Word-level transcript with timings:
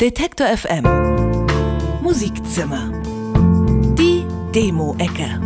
Detektor 0.00 0.48
FM 0.48 0.82
Musikzimmer 2.02 2.90
Die 3.96 4.26
Demo-Ecke 4.52 5.40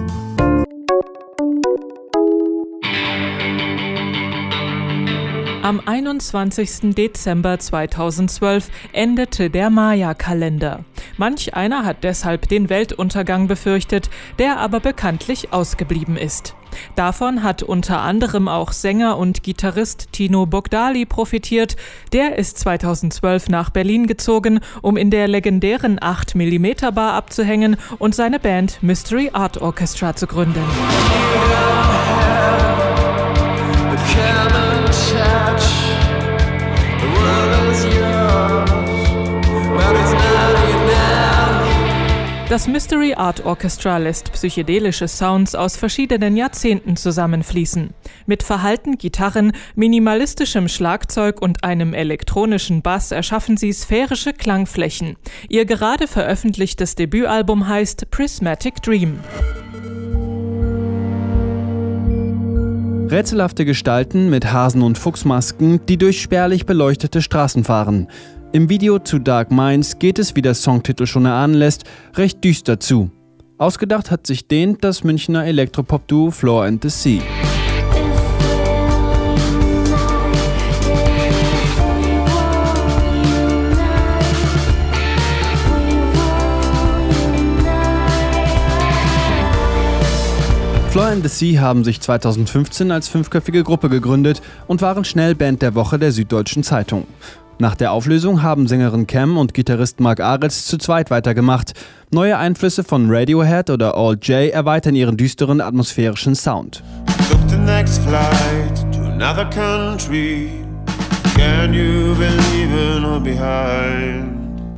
Am 5.62 5.82
21. 5.84 6.95
Dezember 6.95 7.58
2012 7.58 8.71
endete 8.94 9.51
der 9.51 9.69
Maya-Kalender. 9.69 10.83
Manch 11.19 11.54
einer 11.54 11.85
hat 11.85 12.04
deshalb 12.04 12.48
den 12.48 12.71
Weltuntergang 12.71 13.48
befürchtet, 13.48 14.08
der 14.38 14.58
aber 14.58 14.80
bekanntlich 14.80 15.52
ausgeblieben 15.52 16.16
ist. 16.16 16.55
Davon 16.95 17.42
hat 17.42 17.62
unter 17.62 18.01
anderem 18.01 18.46
auch 18.46 18.73
Sänger 18.73 19.19
und 19.19 19.42
Gitarrist 19.42 20.12
Tino 20.12 20.46
Bogdali 20.46 21.06
profitiert. 21.06 21.77
Der 22.12 22.37
ist 22.38 22.59
2012 22.59 23.48
nach 23.48 23.70
Berlin 23.70 24.06
gezogen, 24.06 24.60
um 24.80 24.96
in 24.96 25.10
der 25.10 25.29
legendären 25.29 25.98
8 26.01 26.37
mm 26.37 26.66
Bar 26.95 27.15
abzuhängen 27.15 27.77
und 27.98 28.15
seine 28.15 28.38
Band 28.38 28.82
Mystery 28.82 29.30
Art 29.32 29.60
Orchestra 29.60 30.15
zu 30.15 30.27
gründen. 30.27 30.62
Das 42.48 42.66
Mystery 42.66 43.12
Art 43.12 43.45
Orchestra 43.45 43.98
lässt 43.98 44.33
psychedelische 44.33 45.07
Sounds 45.07 45.55
aus 45.55 45.77
verschiedenen 45.77 46.34
Jahrzehnten 46.34 46.97
zusammenfließen. 46.97 47.91
Mit 48.24 48.43
verhalten 48.43 48.97
Gitarren, 48.97 49.52
minimalistischem 49.74 50.69
Schlagzeug 50.69 51.43
und 51.43 51.62
einem 51.62 51.93
elektronischen 51.93 52.80
Bass 52.80 53.11
erschaffen 53.11 53.59
sie 53.59 53.71
sphärische 53.74 54.33
Klangflächen. 54.33 55.16
Ihr 55.51 55.66
gerade 55.66 56.07
veröffentlichtes 56.07 56.95
Debütalbum 56.95 57.69
heißt 57.69 58.10
Prismatic 58.10 58.80
Dream. 58.80 59.19
Rätselhafte 63.10 63.66
Gestalten 63.66 64.30
mit 64.30 64.50
Hasen- 64.52 64.82
und 64.82 64.96
Fuchsmasken, 64.96 65.84
die 65.84 65.98
durch 65.98 66.22
spärlich 66.22 66.64
beleuchtete 66.64 67.20
Straßen 67.20 67.64
fahren. 67.64 68.08
Im 68.50 68.70
Video 68.70 68.98
zu 68.98 69.18
Dark 69.18 69.50
Minds 69.50 69.98
geht 69.98 70.18
es, 70.18 70.34
wie 70.34 70.41
der 70.41 70.54
Songtitel 70.54 71.04
schon 71.04 71.27
erahnen 71.27 71.52
lässt, 71.52 71.84
recht 72.14 72.42
düster 72.42 72.80
zu. 72.80 73.10
Ausgedacht 73.58 74.10
hat 74.10 74.27
sich 74.27 74.48
den 74.48 74.78
das 74.80 75.04
Münchner 75.04 75.44
Elektropop-Duo 75.44 76.30
Floor 76.30 76.64
and 76.64 76.82
the 76.82 76.88
Sea. 76.88 77.20
Floor 90.91 91.06
and 91.06 91.22
the 91.22 91.28
Sea 91.28 91.60
haben 91.60 91.84
sich 91.84 92.00
2015 92.00 92.91
als 92.91 93.08
fünfköpfige 93.08 93.62
Gruppe 93.62 93.91
gegründet 93.91 94.41
und 94.66 94.80
waren 94.80 95.04
schnell 95.04 95.34
Band 95.34 95.60
der 95.60 95.74
Woche 95.74 95.98
der 95.98 96.12
Süddeutschen 96.12 96.62
Zeitung. 96.62 97.06
Nach 97.60 97.74
der 97.74 97.90
Auflösung 97.90 98.42
haben 98.42 98.68
Sängerin 98.68 99.08
Cam 99.08 99.36
und 99.36 99.52
Gitarrist 99.52 99.98
Mark 99.98 100.20
Aretz 100.20 100.66
zu 100.66 100.78
zweit 100.78 101.10
weitergemacht. 101.10 101.72
Neue 102.12 102.38
Einflüsse 102.38 102.84
von 102.84 103.10
Radiohead 103.10 103.70
oder 103.70 103.96
All 103.96 104.14
J 104.14 104.52
erweitern 104.52 104.94
ihren 104.94 105.16
düsteren 105.16 105.60
atmosphärischen 105.60 106.36
Sound. 106.36 106.84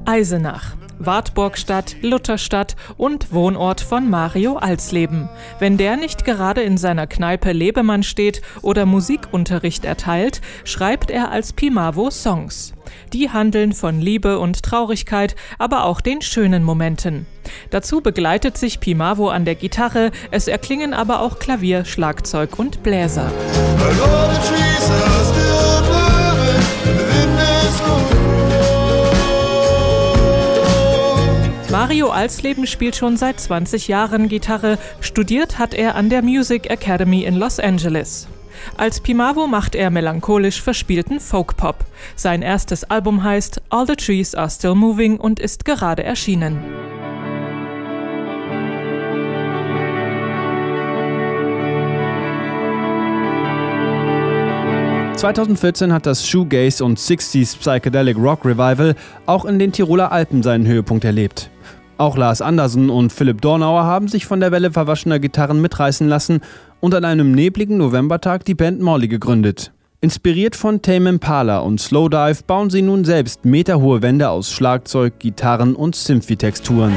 Eisenach. 0.07 0.73
Wartburgstadt, 1.01 1.97
Lutherstadt 2.03 2.77
und 2.97 3.33
Wohnort 3.33 3.81
von 3.81 4.09
Mario 4.09 4.57
Alsleben. 4.57 5.29
Wenn 5.59 5.77
der 5.77 5.97
nicht 5.97 6.25
gerade 6.25 6.63
in 6.63 6.77
seiner 6.77 7.07
Kneipe 7.07 7.53
Lebemann 7.53 8.03
steht 8.03 8.43
oder 8.63 8.87
Musikunterricht 8.87 9.85
erteilt, 9.85 10.43
schreibt 10.65 11.11
er 11.11 11.31
als 11.31 11.55
Pimavo 11.55 12.11
Songs. 12.11 12.75
Die 13.13 13.31
handeln 13.31 13.73
von 13.73 14.01
Liebe 14.01 14.39
und 14.39 14.63
Traurigkeit, 14.63 15.37
aber 15.59 15.85
auch 15.85 16.01
den 16.01 16.23
schönen 16.23 16.63
Momenten. 16.63 17.27
Dazu 17.71 18.01
begleitet 18.01 18.59
sich 18.59 18.81
Pimavo 18.81 19.31
an 19.31 19.45
der 19.45 19.55
Gitarre, 19.55 20.11
es 20.31 20.49
erklingen 20.49 20.93
aber 20.93 21.23
auch 21.23 21.39
Klavier, 21.39 21.85
Schlagzeug 21.85 22.59
und 22.59 22.83
Bläser. 22.83 23.33
Mario 31.71 32.09
Alsleben 32.09 32.67
spielt 32.67 32.97
schon 32.97 33.17
seit 33.17 33.39
20 33.39 33.87
Jahren 33.87 34.29
Gitarre, 34.29 34.77
studiert 35.01 35.61
hat 35.61 35.73
er 35.73 35.95
an 35.95 36.11
der 36.11 36.21
Music 36.21 36.69
Academy 36.69 37.23
in 37.23 37.37
Los 37.37 37.61
Angeles. 37.61 38.27
Als 38.77 39.01
Pimavo 39.01 39.47
macht 39.47 39.77
er 39.77 39.91
melancholisch 39.91 40.61
verspielten 40.61 41.21
Folk-Pop. 41.21 41.85
Sein 42.17 42.43
erstes 42.43 42.83
Album 42.83 43.23
heißt 43.23 43.63
All 43.71 43.87
the 43.87 43.95
Trees 43.95 44.35
Are 44.35 44.51
Still 44.51 44.75
Moving 44.75 45.19
und 45.19 45.39
ist 45.39 45.65
gerade 45.65 46.03
erschienen. 46.03 46.59
...2014 55.21 55.93
hat 55.93 56.07
das 56.07 56.27
Shoegaze 56.27 56.83
und 56.83 56.99
60s 56.99 57.59
Psychedelic 57.59 58.17
Rock 58.17 58.47
Revival 58.47 58.95
auch 59.27 59.45
in 59.45 59.59
den 59.59 59.71
Tiroler 59.71 60.11
Alpen 60.13 60.43
seinen 60.43 60.67
Höhepunkt 60.67 61.05
erlebt. 61.05 61.51
Auch 61.99 62.17
Lars 62.17 62.41
Andersen 62.41 62.89
und 62.89 63.13
Philipp 63.13 63.43
Dornauer 63.43 63.85
haben 63.85 64.09
sich 64.09 64.25
von 64.25 64.41
der 64.41 64.51
Welle 64.51 64.71
verwaschener 64.71 65.19
Gitarren 65.19 65.61
mitreißen 65.61 66.09
lassen 66.09 66.41
und 66.81 66.95
an 66.95 67.05
einem 67.05 67.33
nebligen 67.33 67.77
Novembertag 67.77 68.47
die 68.47 68.55
Band 68.55 68.81
Morley 68.81 69.09
gegründet. 69.09 69.73
Inspiriert 70.01 70.57
von 70.57 70.81
Tame 70.81 71.11
Impala 71.11 71.59
und 71.59 71.83
Slowdive 71.83 72.43
bauen 72.47 72.71
sie 72.71 72.81
nun 72.81 73.05
selbst 73.05 73.45
meterhohe 73.45 74.01
Wände 74.01 74.31
aus 74.31 74.51
Schlagzeug, 74.51 75.19
Gitarren 75.19 75.75
und 75.75 75.97
Symphi-Texturen. 75.97 76.97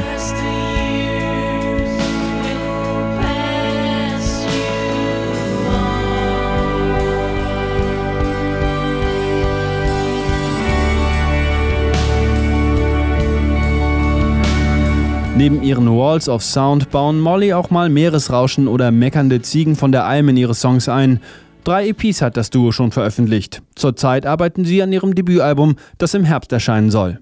Neben 15.44 15.62
ihren 15.62 15.94
Walls 15.94 16.26
of 16.30 16.42
Sound 16.42 16.90
bauen 16.90 17.20
Molly 17.20 17.52
auch 17.52 17.68
mal 17.68 17.90
Meeresrauschen 17.90 18.66
oder 18.66 18.90
meckernde 18.90 19.42
Ziegen 19.42 19.76
von 19.76 19.92
der 19.92 20.06
Alm 20.06 20.30
in 20.30 20.38
ihre 20.38 20.54
Songs 20.54 20.88
ein. 20.88 21.20
Drei 21.64 21.88
EPs 21.88 22.22
hat 22.22 22.38
das 22.38 22.48
Duo 22.48 22.72
schon 22.72 22.92
veröffentlicht. 22.92 23.60
Zurzeit 23.74 24.24
arbeiten 24.24 24.64
sie 24.64 24.82
an 24.82 24.90
ihrem 24.90 25.14
Debütalbum, 25.14 25.76
das 25.98 26.14
im 26.14 26.24
Herbst 26.24 26.50
erscheinen 26.50 26.90
soll. 26.90 27.20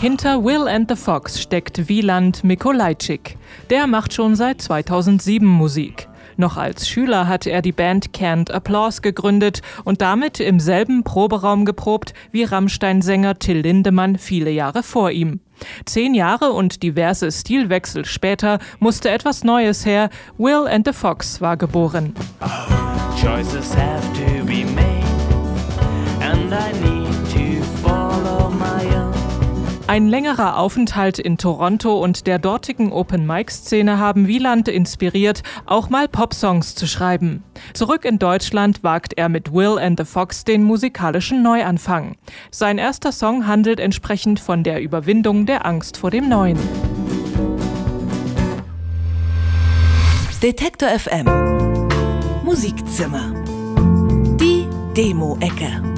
Hinter 0.00 0.42
Will 0.42 0.66
and 0.66 0.90
the 0.90 0.96
Fox 0.96 1.40
steckt 1.40 1.88
Wieland 1.88 2.42
Mikolajczyk. 2.42 3.38
Der 3.70 3.86
macht 3.86 4.12
schon 4.12 4.34
seit 4.34 4.60
2007 4.60 5.46
Musik. 5.46 6.05
Noch 6.36 6.56
als 6.56 6.88
Schüler 6.88 7.28
hatte 7.28 7.50
er 7.50 7.62
die 7.62 7.72
Band 7.72 8.12
Canned 8.12 8.50
Applause 8.50 9.00
gegründet 9.00 9.62
und 9.84 10.02
damit 10.02 10.40
im 10.40 10.60
selben 10.60 11.02
Proberaum 11.02 11.64
geprobt 11.64 12.12
wie 12.30 12.44
Rammstein-Sänger 12.44 13.38
Till 13.38 13.58
Lindemann 13.58 14.18
viele 14.18 14.50
Jahre 14.50 14.82
vor 14.82 15.10
ihm. 15.10 15.40
Zehn 15.86 16.14
Jahre 16.14 16.52
und 16.52 16.82
diverse 16.82 17.32
Stilwechsel 17.32 18.04
später 18.04 18.58
musste 18.78 19.08
etwas 19.08 19.44
Neues 19.44 19.86
her. 19.86 20.10
Will 20.36 20.66
and 20.68 20.86
the 20.86 20.92
Fox 20.92 21.40
war 21.40 21.56
geboren. 21.56 22.14
Oh, 22.42 22.46
Ein 29.88 30.08
längerer 30.08 30.58
Aufenthalt 30.58 31.20
in 31.20 31.38
Toronto 31.38 32.02
und 32.02 32.26
der 32.26 32.40
dortigen 32.40 32.90
Open-Mic-Szene 32.90 33.98
haben 34.00 34.26
Wieland 34.26 34.66
inspiriert, 34.66 35.44
auch 35.64 35.90
mal 35.90 36.08
Popsongs 36.08 36.74
zu 36.74 36.88
schreiben. 36.88 37.44
Zurück 37.72 38.04
in 38.04 38.18
Deutschland 38.18 38.82
wagt 38.82 39.16
er 39.16 39.28
mit 39.28 39.52
Will 39.52 39.78
and 39.78 39.96
the 39.96 40.04
Fox 40.04 40.42
den 40.42 40.64
musikalischen 40.64 41.40
Neuanfang. 41.44 42.16
Sein 42.50 42.78
erster 42.78 43.12
Song 43.12 43.46
handelt 43.46 43.78
entsprechend 43.78 44.40
von 44.40 44.64
der 44.64 44.82
Überwindung 44.82 45.46
der 45.46 45.64
Angst 45.64 45.98
vor 45.98 46.10
dem 46.10 46.28
Neuen. 46.28 46.58
Detektor 50.42 50.88
FM 50.88 51.26
Musikzimmer 52.44 53.32
Die 54.40 54.66
Demo-Ecke 54.96 55.95